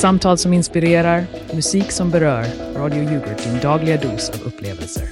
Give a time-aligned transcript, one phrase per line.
[0.00, 2.44] Samtal som inspirerar, musik som berör.
[2.76, 5.04] Radio Yoghurt, din dagliga dos av upplevelser.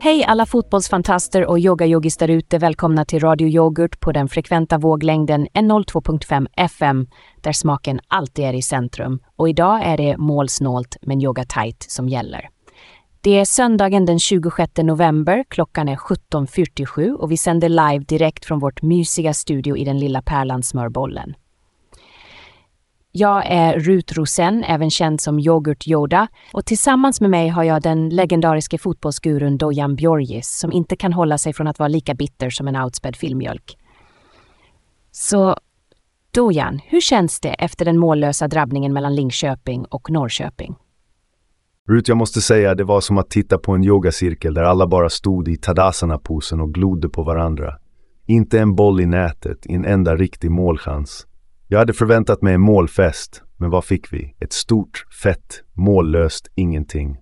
[0.00, 2.58] Hej alla fotbollsfantaster och yogayogis där ute.
[2.58, 7.06] Välkomna till Radio Yoghurt på den frekventa våglängden 102.5 FM
[7.40, 9.18] där smaken alltid är i centrum.
[9.36, 12.48] Och idag är det målsnålt men yoga tight som gäller.
[13.22, 18.58] Det är söndagen den 26 november, klockan är 17.47 och vi sänder live direkt från
[18.58, 21.34] vårt mysiga studio i den lilla pärlan Smörbollen.
[23.12, 27.82] Jag är Rut Rosen, även känd som Yoghurt Yoda, och tillsammans med mig har jag
[27.82, 32.50] den legendariske fotbollsgurun Dojan Bjorgis som inte kan hålla sig från att vara lika bitter
[32.50, 33.78] som en outspädd filmjölk.
[35.10, 35.56] Så,
[36.30, 40.76] Dojan, hur känns det efter den mållösa drabbningen mellan Linköping och Norrköping?
[41.88, 45.10] Rut, jag måste säga, det var som att titta på en yogacirkel där alla bara
[45.10, 47.78] stod i tadasana-posen och glodde på varandra.
[48.26, 51.26] Inte en boll i nätet, en enda riktig målchans.
[51.68, 54.36] Jag hade förväntat mig en målfest, men vad fick vi?
[54.40, 57.16] Ett stort, fett, mållöst ingenting.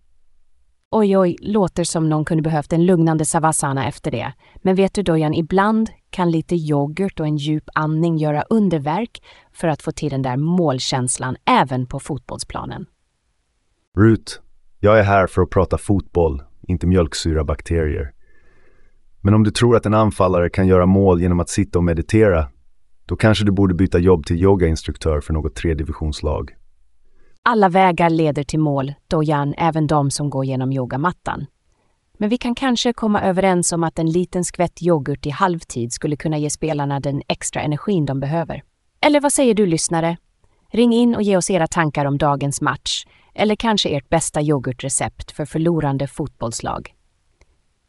[0.91, 4.33] Oj, oj, låter som någon kunde behövt en lugnande savasana efter det.
[4.63, 9.69] Men vet du Dojan, ibland kan lite yoghurt och en djup andning göra underverk för
[9.69, 12.87] att få till den där målkänslan även på fotbollsplanen.
[13.97, 14.41] Rut,
[14.81, 18.13] jag är här för att prata fotboll, inte mjölksyrabakterier.
[19.21, 22.49] Men om du tror att en anfallare kan göra mål genom att sitta och meditera,
[23.07, 26.55] då kanske du borde byta jobb till yogainstruktör för något tredivisionslag.
[27.43, 31.47] Alla vägar leder till mål, Dojan, även de som går genom yogamattan.
[32.19, 36.17] Men vi kan kanske komma överens om att en liten skvätt yoghurt i halvtid skulle
[36.17, 38.63] kunna ge spelarna den extra energin de behöver.
[39.01, 40.17] Eller vad säger du lyssnare?
[40.73, 43.05] Ring in och ge oss era tankar om dagens match
[43.39, 46.95] eller kanske ert bästa yoghurtrecept för förlorande fotbollslag.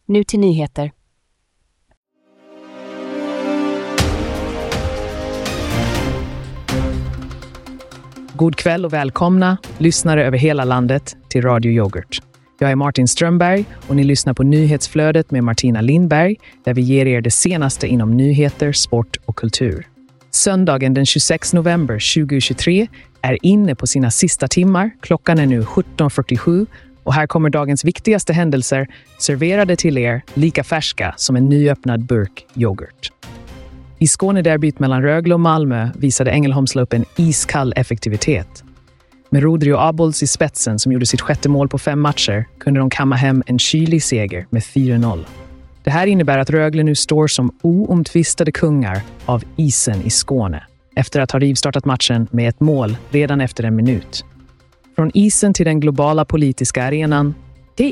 [0.05, 0.91] Nu till nyheter.
[8.33, 12.21] God kväll och välkomna, lyssnare över hela landet, till Radio Yoghurt.
[12.59, 17.05] Jag är Martin Strömberg och ni lyssnar på nyhetsflödet med Martina Lindberg där vi ger
[17.05, 19.87] er det senaste inom nyheter, sport och kultur.
[20.31, 22.87] Söndagen den 26 november 2023
[23.21, 24.91] är inne på sina sista timmar.
[25.01, 26.65] Klockan är nu 17.47
[27.03, 28.87] och här kommer dagens viktigaste händelser
[29.19, 33.11] serverade till er lika färska som en nyöppnad burk yoghurt.
[33.99, 38.63] I Skånederbyt mellan Rögle och Malmö visade Ängelholmsla upp en iskall effektivitet.
[39.29, 42.89] Med Rodrio Abols i spetsen, som gjorde sitt sjätte mål på fem matcher, kunde de
[42.89, 45.25] kamma hem en kylig seger med 4-0.
[45.83, 50.63] Det här innebär att Rögle nu står som oomtvistade kungar av isen i Skåne
[50.95, 54.25] efter att ha rivstartat matchen med ett mål redan efter en minut.
[54.95, 57.35] Från isen till den globala politiska arenan,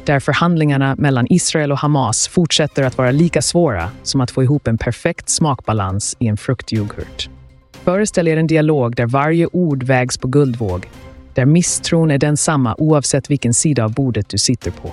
[0.05, 4.67] där förhandlingarna mellan Israel och Hamas fortsätter att vara lika svåra som att få ihop
[4.67, 7.29] en perfekt smakbalans i en fruktyoghurt.
[7.71, 10.87] Föreställ er en dialog där varje ord vägs på guldvåg,
[11.33, 14.91] där misstron är densamma oavsett vilken sida av bordet du sitter på.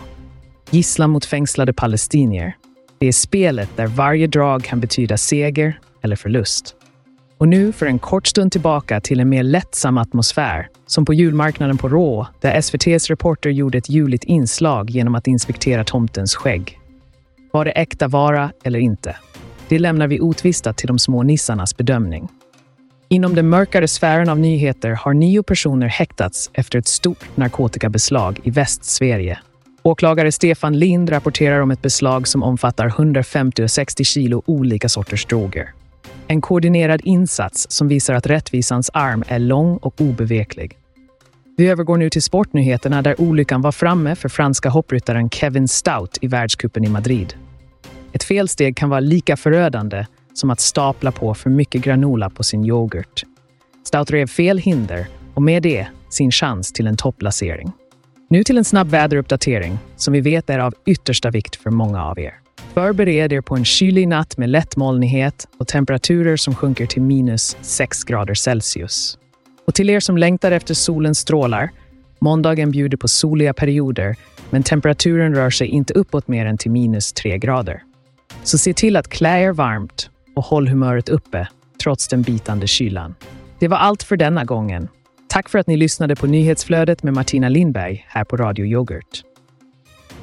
[0.70, 2.56] Gisslan mot fängslade palestinier.
[3.04, 6.74] Det är spelet där varje drag kan betyda seger eller förlust.
[7.38, 11.78] Och nu för en kort stund tillbaka till en mer lättsam atmosfär, som på julmarknaden
[11.78, 16.80] på Rå, där SVTs reporter gjorde ett juligt inslag genom att inspektera tomtens skägg.
[17.52, 19.16] Var det äkta vara eller inte?
[19.68, 22.28] Det lämnar vi otvistat till de små nissarnas bedömning.
[23.08, 28.50] Inom den mörkare sfären av nyheter har nio personer häktats efter ett stort narkotikabeslag i
[28.50, 29.38] Västsverige.
[29.86, 35.72] Åklagare Stefan Lind rapporterar om ett beslag som omfattar 150-60 kilo olika sorters droger.
[36.26, 40.78] En koordinerad insats som visar att rättvisans arm är lång och obeveklig.
[41.56, 46.26] Vi övergår nu till sportnyheterna där olyckan var framme för franska hoppryttaren Kevin Stout i
[46.26, 47.34] världskuppen i Madrid.
[48.12, 52.64] Ett felsteg kan vara lika förödande som att stapla på för mycket granola på sin
[52.64, 53.24] yoghurt.
[53.86, 57.72] Stout rev fel hinder och med det sin chans till en topplacering.
[58.34, 62.18] Nu till en snabb väderuppdatering som vi vet är av yttersta vikt för många av
[62.18, 62.34] er.
[62.74, 67.56] Förbered er på en kylig natt med lätt molnighet och temperaturer som sjunker till minus
[67.60, 69.18] 6 grader Celsius.
[69.66, 71.70] Och till er som längtar efter solens strålar,
[72.18, 74.16] måndagen bjuder på soliga perioder
[74.50, 77.82] men temperaturen rör sig inte uppåt mer än till minus 3 grader.
[78.44, 81.48] Så se till att klä er varmt och håll humöret uppe
[81.82, 83.14] trots den bitande kylan.
[83.58, 84.88] Det var allt för denna gången.
[85.34, 89.22] Tack för att ni lyssnade på nyhetsflödet med Martina Lindberg här på Radio Yoghurt.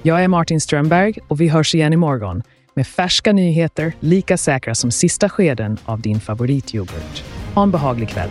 [0.01, 2.43] Jag är Martin Strömberg och vi hörs igen imorgon
[2.73, 7.23] med färska nyheter lika säkra som sista skeden av din favorityoghurt.
[7.55, 8.29] Ha en behaglig kväll.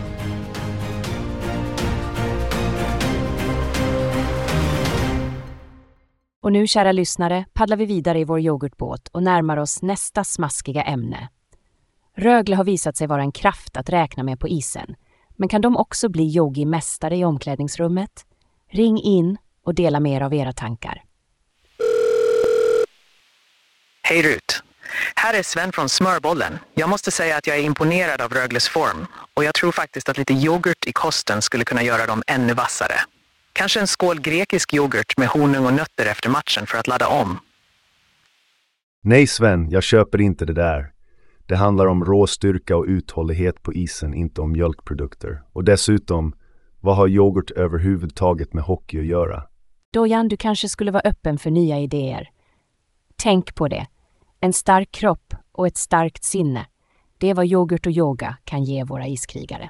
[6.41, 10.83] Och nu, kära lyssnare, paddlar vi vidare i vår yoghurtbåt och närmar oss nästa smaskiga
[10.83, 11.29] ämne.
[12.17, 14.95] Rögle har visat sig vara en kraft att räkna med på isen.
[15.41, 18.25] Men kan de också bli yogi-mästare i omklädningsrummet?
[18.71, 21.03] Ring in och dela med er av era tankar.
[24.01, 24.63] Hej Rut!
[25.15, 26.59] Här är Sven från Smörbollen.
[26.73, 30.17] Jag måste säga att jag är imponerad av Rögles form och jag tror faktiskt att
[30.17, 32.95] lite yoghurt i kosten skulle kunna göra dem ännu vassare.
[33.53, 37.39] Kanske en skål grekisk yoghurt med honung och nötter efter matchen för att ladda om.
[39.03, 40.91] Nej Sven, jag köper inte det där.
[41.51, 45.43] Det handlar om råstyrka och uthållighet på isen, inte om mjölkprodukter.
[45.53, 46.35] Och dessutom,
[46.79, 49.43] vad har yoghurt överhuvudtaget med hockey att göra?
[49.93, 52.29] Dojan, du kanske skulle vara öppen för nya idéer.
[53.15, 53.87] Tänk på det.
[54.39, 56.65] En stark kropp och ett starkt sinne.
[57.17, 59.69] Det är vad yoghurt och yoga kan ge våra iskrigare.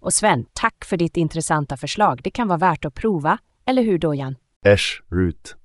[0.00, 2.20] Och Sven, tack för ditt intressanta förslag.
[2.24, 4.36] Det kan vara värt att prova, eller hur Dojan?
[4.64, 5.56] Äsch, Rut.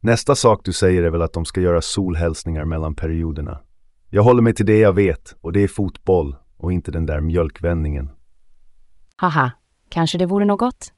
[0.00, 3.60] Nästa sak du säger är väl att de ska göra solhälsningar mellan perioderna.
[4.16, 7.20] Jag håller mig till det jag vet och det är fotboll och inte den där
[7.20, 8.10] mjölkvändningen.
[9.16, 9.50] Haha,
[9.88, 10.92] kanske det vore något?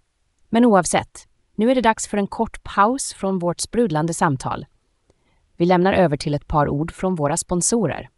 [0.48, 4.66] Men oavsett, nu är det dags för en kort paus från vårt sprudlande samtal.
[5.56, 8.08] Vi lämnar över till ett par ord från våra sponsorer.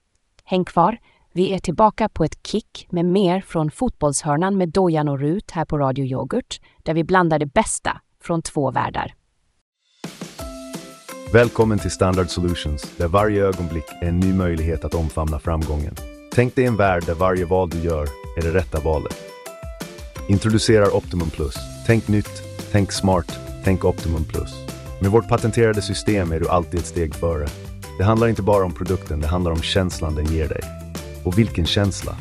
[0.44, 0.98] Häng kvar,
[1.32, 5.64] vi är tillbaka på ett kick med mer från Fotbollshörnan med Dojan och Rut här
[5.64, 9.14] på Radio Yoghurt, där vi blandar det bästa från två världar.
[11.32, 15.94] Välkommen till Standard Solutions, där varje ögonblick är en ny möjlighet att omfamna framgången.
[16.32, 19.16] Tänk dig en värld där varje val du gör är det rätta valet.
[20.28, 21.54] Introducerar Optimum Plus.
[21.86, 22.42] Tänk nytt,
[22.72, 24.54] tänk smart, tänk Optimum Plus.
[25.00, 27.48] Med vårt patenterade system är du alltid ett steg före.
[27.98, 30.62] Det handlar inte bara om produkten, det handlar om känslan den ger dig.
[31.24, 32.16] Och vilken känsla!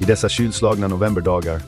[0.00, 1.62] I dessa kylslagna novemberdagar,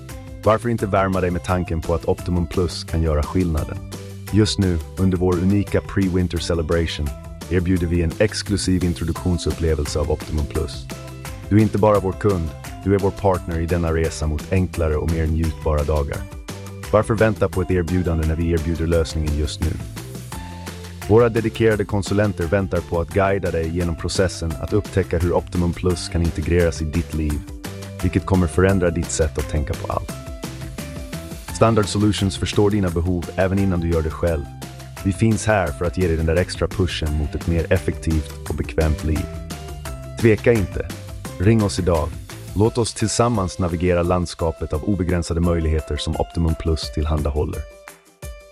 [0.45, 3.88] varför inte värma dig med tanken på att Optimum Plus kan göra skillnaden?
[4.33, 7.09] Just nu, under vår unika Pre-Winter Celebration,
[7.51, 10.87] erbjuder vi en exklusiv introduktionsupplevelse av Optimum Plus.
[11.49, 12.49] Du är inte bara vår kund,
[12.85, 16.19] du är vår partner i denna resa mot enklare och mer njutbara dagar.
[16.93, 19.71] Varför vänta på ett erbjudande när vi erbjuder lösningen just nu?
[21.09, 26.09] Våra dedikerade konsulenter väntar på att guida dig genom processen att upptäcka hur Optimum Plus
[26.09, 27.41] kan integreras i ditt liv,
[28.03, 30.28] vilket kommer förändra ditt sätt att tänka på allt.
[31.59, 34.45] Standard Solutions förstår dina behov även innan du gör det själv.
[35.05, 38.49] Vi finns här för att ge dig den där extra pushen mot ett mer effektivt
[38.49, 39.27] och bekvämt liv.
[40.21, 40.89] Tveka inte.
[41.39, 42.09] Ring oss idag.
[42.57, 47.61] Låt oss tillsammans navigera landskapet av obegränsade möjligheter som Optimum Plus tillhandahåller.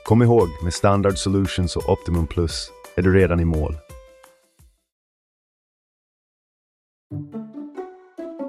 [0.04, 3.76] Kom ihåg, med Standard Solutions och Optimum Plus är du redan i mål.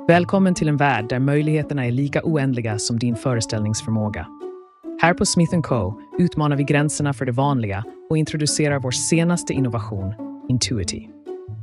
[0.08, 4.28] Välkommen till en värld där möjligheterna är lika oändliga som din föreställningsförmåga.
[5.00, 10.14] Här på Smith Co utmanar vi gränserna för det vanliga och introducerar vår senaste innovation,
[10.50, 11.08] Intuity.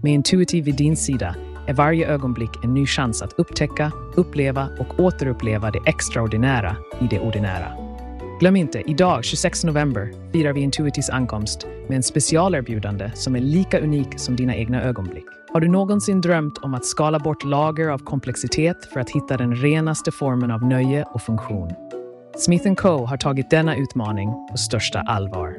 [0.02, 1.36] Med Intuity vid din sida
[1.66, 7.20] är varje ögonblick en ny chans att upptäcka, uppleva och återuppleva det extraordinära i det
[7.20, 7.72] ordinära.
[8.40, 13.80] Glöm inte, idag, 26 november, firar vi Intuitys ankomst med en specialerbjudande som är lika
[13.80, 15.26] unik som dina egna ögonblick.
[15.52, 19.54] Har du någonsin drömt om att skala bort lager av komplexitet för att hitta den
[19.54, 21.70] renaste formen av nöje och funktion?
[22.36, 25.56] Smith Co har tagit denna utmaning på största allvar.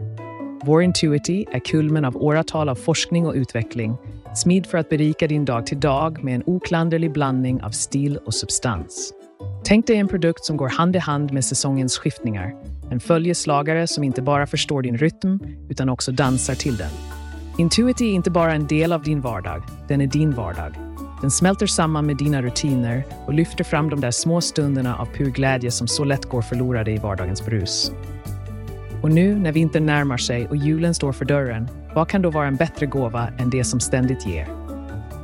[0.63, 3.97] Vår Intuity är kulmen av åratal av forskning och utveckling,
[4.35, 8.33] Smid för att berika din dag till dag med en oklanderlig blandning av stil och
[8.33, 9.13] substans.
[9.63, 12.53] Tänk dig en produkt som går hand i hand med säsongens skiftningar.
[12.91, 15.39] En följeslagare som inte bara förstår din rytm,
[15.69, 16.91] utan också dansar till den.
[17.57, 20.84] Intuity är inte bara en del av din vardag, den är din vardag.
[21.21, 25.31] Den smälter samman med dina rutiner och lyfter fram de där små stunderna av pur
[25.31, 27.91] glädje som så lätt går förlorade i vardagens brus.
[29.01, 32.47] Och nu när vintern närmar sig och julen står för dörren, vad kan då vara
[32.47, 34.47] en bättre gåva än det som ständigt ger?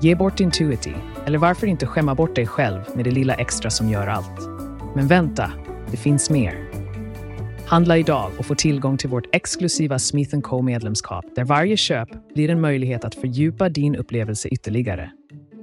[0.01, 0.93] Ge bort Intuity,
[1.25, 4.49] eller varför inte skämma bort dig själv med det lilla extra som gör allt?
[4.95, 5.51] Men vänta,
[5.91, 6.71] det finns mer.
[7.65, 12.49] Handla idag och få tillgång till vårt exklusiva Smith Co medlemskap där varje köp blir
[12.49, 15.11] en möjlighet att fördjupa din upplevelse ytterligare.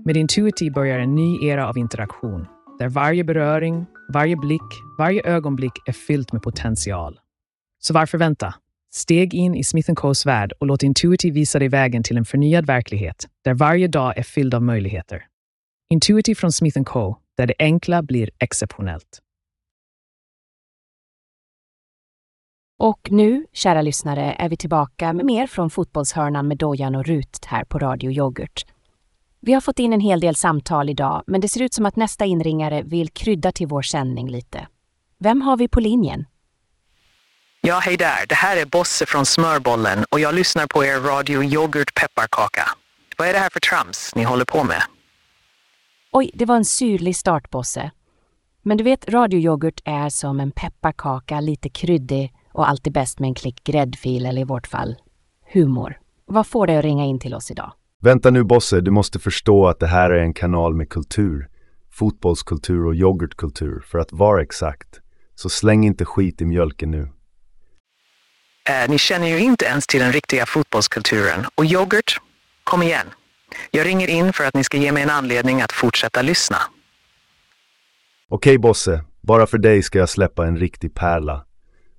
[0.09, 2.47] Med Intuity börjar en ny era av interaktion
[2.79, 4.63] där varje beröring, varje blick,
[4.99, 7.21] varje ögonblick är fyllt med potential.
[7.79, 8.55] Så varför vänta?
[8.93, 12.67] Steg in i Smith Co's värld och låt Intuity visa dig vägen till en förnyad
[12.67, 15.27] verklighet där varje dag är fylld av möjligheter.
[15.91, 19.19] Intuity från Smith Co, där det enkla blir exceptionellt.
[22.79, 27.45] Och nu, kära lyssnare, är vi tillbaka med mer från Fotbollshörnan med Dojan och Rut
[27.45, 28.65] här på Radio Yoghurt.
[29.41, 31.97] Vi har fått in en hel del samtal idag, men det ser ut som att
[31.97, 34.67] nästa inringare vill krydda till vår sändning lite.
[35.19, 36.27] Vem har vi på linjen?
[37.61, 38.27] Ja, hej där.
[38.29, 42.69] Det här är Bosse från Smörbollen och jag lyssnar på er radio Yoghurt Pepparkaka.
[43.19, 44.83] Vad är det här för trams ni håller på med?
[46.13, 47.91] Oj, det var en syrlig start, Bosse.
[48.63, 53.35] Men du vet, radioyoghurt är som en pepparkaka, lite kryddig och alltid bäst med en
[53.35, 54.97] klick gräddfil eller i vårt fall
[55.53, 56.01] humor.
[56.27, 57.73] Vad får dig att ringa in till oss idag?
[58.03, 61.49] Vänta nu Bosse, du måste förstå att det här är en kanal med kultur.
[61.91, 65.01] Fotbollskultur och yoghurtkultur, för att vara exakt.
[65.35, 67.13] Så släng inte skit i mjölken nu.
[68.69, 71.47] Eh, ni känner ju inte ens till den riktiga fotbollskulturen.
[71.55, 72.21] Och yoghurt?
[72.65, 73.07] Kom igen.
[73.71, 76.59] Jag ringer in för att ni ska ge mig en anledning att fortsätta lyssna.
[78.29, 81.45] Okej Bosse, bara för dig ska jag släppa en riktig pärla.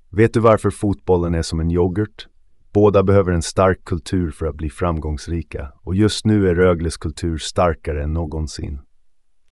[0.10, 2.28] Vet du varför fotbollen är som en yoghurt?
[2.74, 7.38] Båda behöver en stark kultur för att bli framgångsrika och just nu är Rögles kultur
[7.38, 8.80] starkare än någonsin.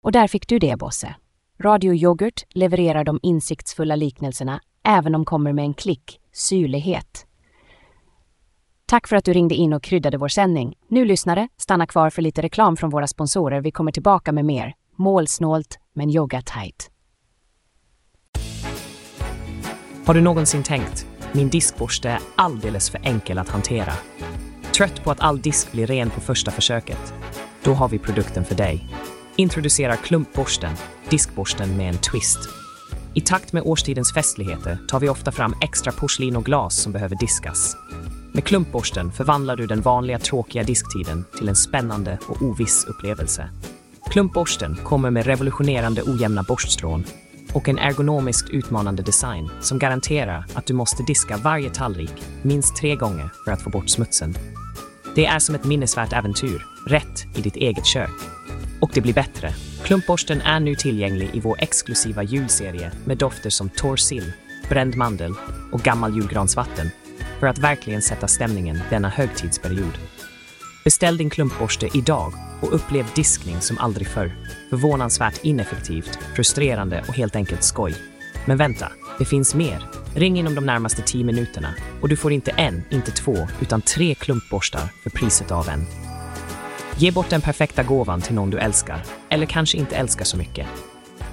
[0.01, 1.15] Och där fick du det, Bosse.
[1.59, 7.25] Radio Yoghurt levererar de insiktsfulla liknelserna även om de kommer med en klick syrlighet.
[8.85, 10.75] Tack för att du ringde in och kryddade vår sändning.
[10.87, 13.61] Nu lyssnare, stanna kvar för lite reklam från våra sponsorer.
[13.61, 14.73] Vi kommer tillbaka med mer.
[14.95, 16.91] Målsnålt, men yoga tight.
[20.05, 23.93] Har du någonsin tänkt, min diskborste är alldeles för enkel att hantera?
[24.77, 27.13] Trött på att all disk blir ren på första försöket?
[27.63, 28.87] Då har vi produkten för dig.
[29.35, 30.73] Introducera klumpborsten,
[31.09, 32.39] diskborsten med en twist.
[33.13, 37.15] I takt med årstidens festligheter tar vi ofta fram extra porslin och glas som behöver
[37.15, 37.75] diskas.
[38.33, 43.49] Med klumpborsten förvandlar du den vanliga tråkiga disktiden till en spännande och oviss upplevelse.
[44.11, 47.03] Klumpborsten kommer med revolutionerande ojämna borststrån
[47.53, 52.95] och en ergonomiskt utmanande design som garanterar att du måste diska varje tallrik minst tre
[52.95, 54.37] gånger för att få bort smutsen.
[55.15, 58.09] Det är som ett minnesvärt äventyr, rätt i ditt eget kök.
[58.81, 59.53] Och det blir bättre.
[59.83, 64.33] Klumpborsten är nu tillgänglig i vår exklusiva julserie med dofter som torr sill,
[64.69, 65.33] bränd mandel
[65.71, 66.89] och gammal julgransvatten
[67.39, 69.97] för att verkligen sätta stämningen denna högtidsperiod.
[70.83, 74.31] Beställ din klumpborste idag och upplev diskning som aldrig förr.
[74.69, 77.95] Förvånansvärt ineffektivt, frustrerande och helt enkelt skoj.
[78.45, 79.83] Men vänta, det finns mer.
[80.15, 84.15] Ring inom de närmaste 10 minuterna och du får inte en, inte två, utan tre
[84.15, 85.85] klumpborstar för priset av en.
[86.97, 90.67] Ge bort den perfekta gåvan till någon du älskar, eller kanske inte älskar så mycket.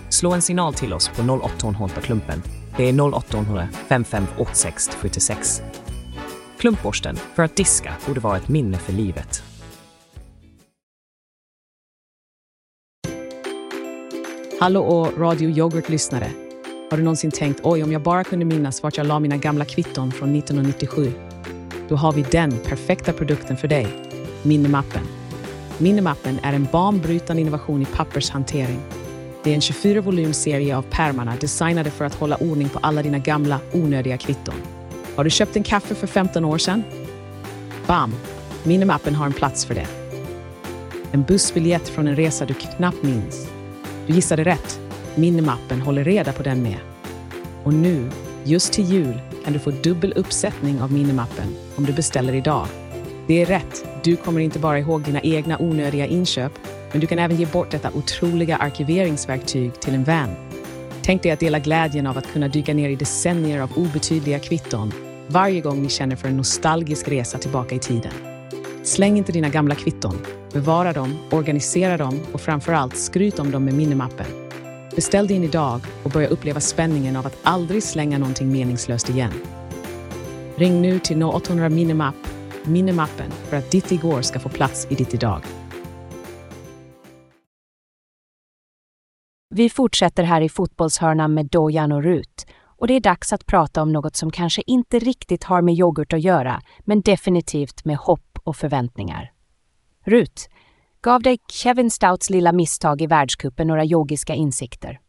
[0.09, 2.43] Slå en signal till oss på 0800 klumpen.
[2.77, 5.63] Det är 0800 5586 76.
[6.59, 9.43] Klumpborsten, för att diska, borde vara ett minne för livet.
[14.61, 16.31] Hallå och Radio Yoghurt-lyssnare.
[16.91, 19.65] Har du någonsin tänkt oj, om jag bara kunde minnas vart jag la mina gamla
[19.65, 21.13] kvitton från 1997?
[21.89, 23.87] Då har vi den perfekta produkten för dig,
[24.43, 25.03] Minimappen.
[25.79, 28.81] Minimappen är en banbrytande innovation i pappershantering.
[29.45, 33.61] Det är en 24-volymserie av pärmarna designade för att hålla ordning på alla dina gamla,
[33.73, 34.55] onödiga kvitton.
[35.17, 36.83] Har du köpt en kaffe för 15 år sedan?
[37.87, 38.15] Bam!
[38.63, 39.87] Minimappen har en plats för det.
[41.13, 43.54] En bussbiljett från en resa du knappt minns.
[44.07, 44.81] Du gissade rätt.
[45.15, 46.79] Minimappen håller reda på den med.
[47.65, 48.11] Och nu,
[48.45, 52.67] just till jul, kan du få dubbel uppsättning av Minimappen om du beställer idag.
[53.27, 53.85] Det är rätt.
[54.03, 56.53] Du kommer inte bara ihåg dina egna onödiga inköp,
[56.93, 60.31] men du kan även ge bort detta otroliga arkiveringsverktyg till en vän.
[61.03, 64.93] Tänk dig att dela glädjen av att kunna dyka ner i decennier av obetydliga kvitton
[65.29, 68.34] varje gång ni känner för en nostalgisk resa tillbaka i tiden.
[68.85, 70.19] Släng inte dina gamla kvitton.
[70.53, 74.27] Bevara dem, organisera dem och framförallt skryt om dem med Minnemappen.
[74.97, 79.33] Beställ din idag och börja uppleva spänningen av att aldrig slänga någonting meningslöst igen.
[80.57, 82.15] Ring nu till 0800 Minimapp,
[82.65, 85.41] Minimappen, för att ditt igår ska få plats i ditt idag.
[89.55, 92.47] Vi fortsätter här i fotbollshörnan med Dojan och Rut.
[92.77, 96.13] Och det är dags att prata om något som kanske inte riktigt har med yoghurt
[96.13, 99.33] att göra, men definitivt med hopp och förväntningar.
[100.07, 100.49] Rut,
[101.03, 105.01] gav dig Kevin Stouts lilla misstag i världskuppen några yogiska insikter?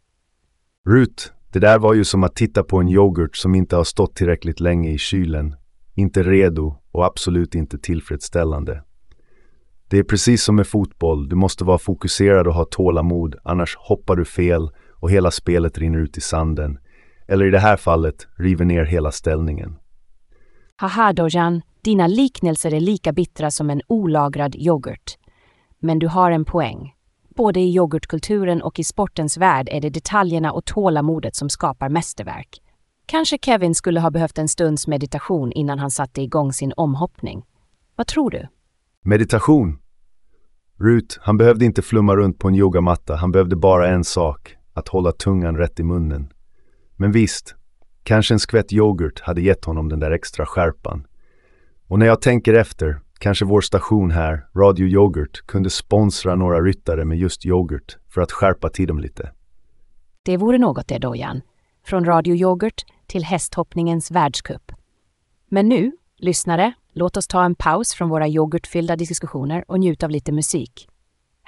[0.86, 4.14] Rut, det där var ju som att titta på en yoghurt som inte har stått
[4.14, 5.56] tillräckligt länge i kylen.
[5.94, 8.82] Inte redo och absolut inte tillfredsställande.
[9.88, 14.16] Det är precis som med fotboll, du måste vara fokuserad och ha tålamod, annars hoppar
[14.16, 16.78] du fel och hela spelet rinner ut i sanden.
[17.28, 19.76] Eller i det här fallet, river ner hela ställningen.
[20.76, 25.16] Haha Dojan, dina liknelser är lika bittra som en olagrad yoghurt.
[25.78, 26.92] Men du har en poäng.
[27.36, 32.62] Både i yoghurtkulturen och i sportens värld är det detaljerna och tålamodet som skapar mästerverk.
[33.06, 37.44] Kanske Kevin skulle ha behövt en stunds meditation innan han satte igång sin omhoppning.
[37.96, 38.48] Vad tror du?
[39.04, 39.78] Meditation.
[40.78, 44.88] Rut, han behövde inte flumma runt på en yogamatta, han behövde bara en sak, att
[44.88, 46.32] hålla tungan rätt i munnen.
[46.96, 47.54] Men visst,
[48.02, 51.06] kanske en skvätt yoghurt hade gett honom den där extra skärpan.
[51.88, 57.04] Och när jag tänker efter Kanske vår station här, Radio Yoghurt, kunde sponsra några ryttare
[57.04, 59.32] med just yoghurt för att skärpa till dem lite.
[60.22, 61.40] Det vore något det, Dojan.
[61.84, 64.72] Från Radio Yoghurt till hästhoppningens världscup.
[65.48, 70.10] Men nu, lyssnare, låt oss ta en paus från våra yoghurtfyllda diskussioner och njuta av
[70.10, 70.88] lite musik.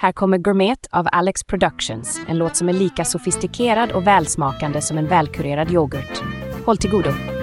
[0.01, 4.99] Här kommer Gourmet av Alex Productions, en låt som är lika sofistikerad och välsmakande som
[4.99, 6.23] en välkurerad yoghurt.
[6.67, 7.38] Håll till godo!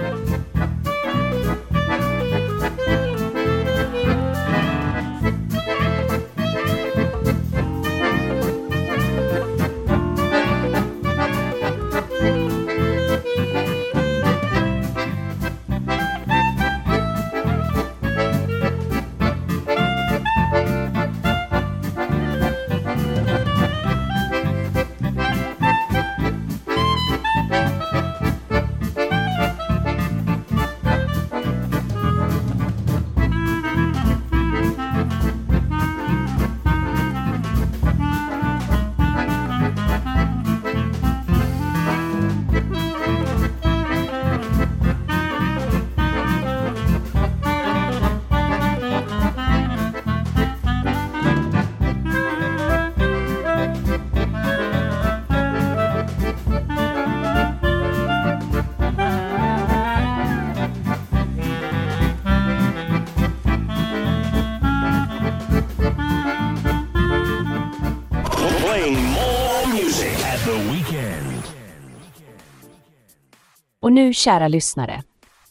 [73.96, 75.02] Nu, kära lyssnare,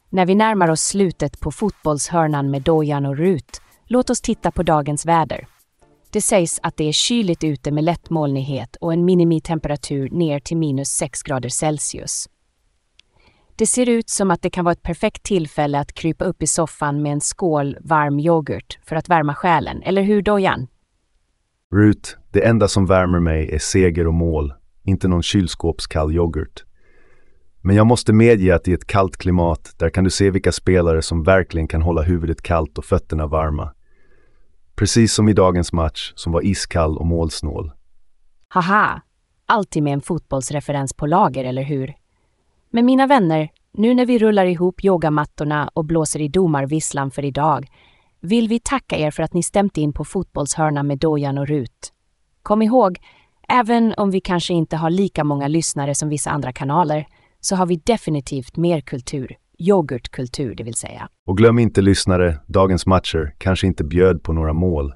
[0.10, 4.64] när vi närmar oss slutet på fotbollshörnan med Dojan och Rut, låt oss titta på
[4.64, 5.48] dagens väder.
[6.12, 10.58] Det sägs att det är kyligt ute med lätt molnighet och en minimitemperatur ner till
[10.58, 12.30] minus 6 grader Celsius.
[13.56, 16.48] Det ser ut som att det kan vara ett perfekt tillfälle att krypa upp i
[16.48, 20.68] soffan med en skål varm yoghurt för att värma själen, eller hur Dojan?
[21.72, 26.66] Rut, det enda som värmer mig är seger och mål, inte någon kylskåpskall yoghurt.
[27.68, 31.02] Men jag måste medge att i ett kallt klimat, där kan du se vilka spelare
[31.02, 33.72] som verkligen kan hålla huvudet kallt och fötterna varma.
[34.76, 37.72] Precis som i dagens match, som var iskall och målsnål.
[38.48, 39.02] Haha!
[39.46, 41.94] Alltid med en fotbollsreferens på lager, eller hur?
[42.70, 47.68] Men mina vänner, nu när vi rullar ihop yogamattorna och blåser i domarvisslan för idag,
[48.22, 51.94] vill vi tacka er för att ni stämt in på Fotbollshörna med Dojan och Rut.
[52.44, 53.00] Kom ihåg,
[53.50, 57.08] även om vi kanske inte har lika många lyssnare som vissa andra kanaler,
[57.46, 59.38] så har vi definitivt mer kultur.
[59.60, 61.10] Yoghurtkultur, det vill säga.
[61.26, 64.94] Och glöm inte lyssnare, dagens matcher kanske inte bjöd på några mål.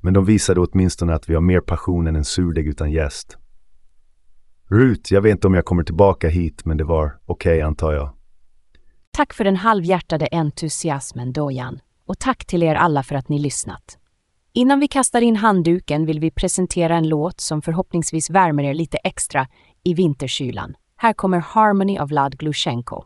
[0.00, 3.38] Men de visade åtminstone att vi har mer passion än en surdeg utan gäst.
[4.68, 7.92] Rut, jag vet inte om jag kommer tillbaka hit, men det var okej okay, antar
[7.92, 8.10] jag.
[9.12, 11.80] Tack för den halvhjärtade entusiasmen, Dojan.
[12.06, 13.98] Och tack till er alla för att ni lyssnat.
[14.52, 18.96] Innan vi kastar in handduken vill vi presentera en låt som förhoppningsvis värmer er lite
[18.96, 19.46] extra
[19.84, 20.74] i vinterkylan.
[21.02, 23.04] Här kommer Harmony av Vlad Glushenko.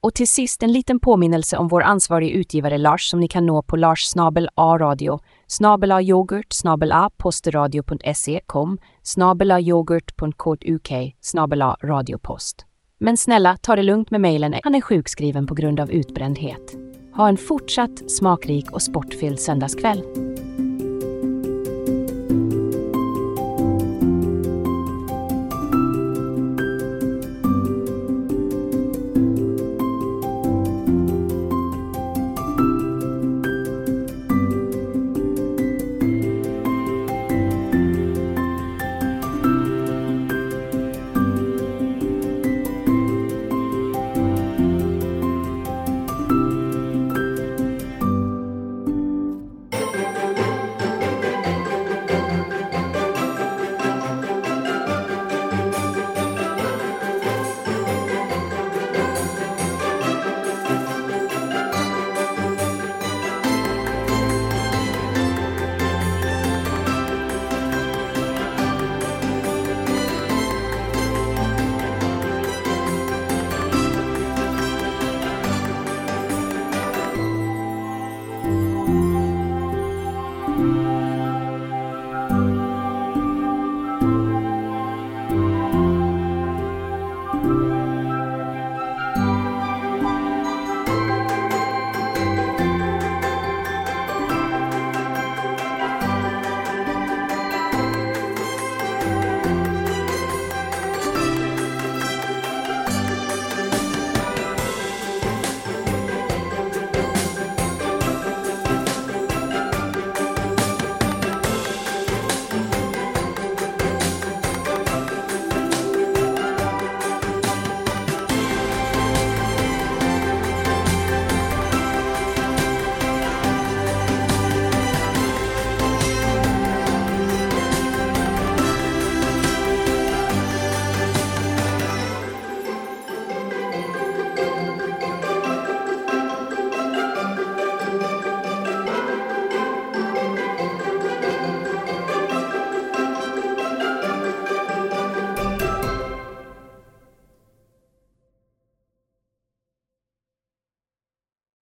[0.00, 3.62] Och till sist en liten påminnelse om vår ansvarige utgivare Lars som ni kan nå
[3.62, 11.16] på Lars snabel A radio, snabel A yoghurt, snabel A posteradio.se, kom, snabel A yoghurt.uk,
[11.20, 12.66] snabel A radiopost.
[12.98, 14.54] Men snälla, ta det lugnt med mejlen.
[14.62, 16.74] Han är sjukskriven på grund av utbrändhet.
[17.14, 20.02] Ha en fortsatt smakrik och sportfylld söndagskväll.